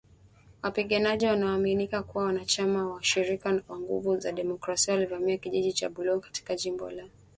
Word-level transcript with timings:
Wapiganaji 0.61 1.25
wanaoaminika 1.25 2.03
kuwa 2.03 2.23
wanachama 2.23 2.85
wa 2.87 2.93
Washirika 2.93 3.61
wa 3.67 3.79
Nguvu 3.79 4.17
za 4.17 4.29
Kidemokrasia 4.31 4.93
walivamia 4.93 5.37
kijiji 5.37 5.73
cha 5.73 5.89
Bulongo 5.89 6.19
katika 6.21 6.55
jimbo 6.55 6.85
la 6.85 6.89
Kivu 6.95 6.99
kaskazini 7.01 7.17